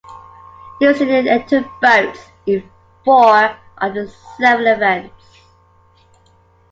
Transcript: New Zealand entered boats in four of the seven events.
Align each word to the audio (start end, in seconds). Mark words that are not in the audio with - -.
New 0.81 0.91
Zealand 0.95 1.27
entered 1.27 1.69
boats 1.79 2.31
in 2.47 2.67
four 3.05 3.55
of 3.77 3.93
the 3.93 4.07
seven 4.35 4.65
events. 4.65 5.41